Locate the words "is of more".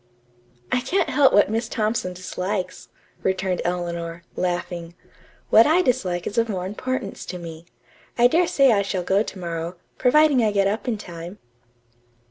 6.25-6.65